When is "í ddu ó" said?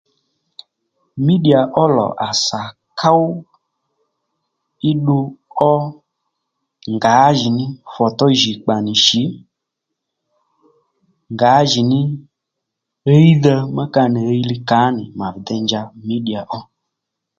4.89-5.73